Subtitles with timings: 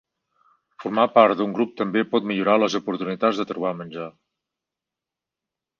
[0.83, 4.11] Formar part d'un grup també pot millorar les oportunitats de trobar menjar.